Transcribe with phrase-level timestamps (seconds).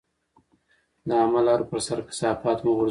[1.07, 2.79] د عامه لارو پر سر کثافات مه غورځوئ.